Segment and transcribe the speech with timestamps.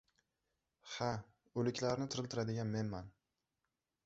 [0.93, 1.11] -Ha,
[1.63, 3.17] o‘liklarni tiriltiradigan menman.